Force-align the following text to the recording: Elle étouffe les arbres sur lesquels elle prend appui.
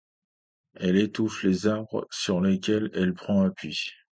Elle 0.73 0.97
étouffe 0.97 1.43
les 1.43 1.67
arbres 1.67 2.07
sur 2.09 2.41
lesquels 2.41 2.89
elle 2.95 3.13
prend 3.13 3.43
appui. 3.45 3.77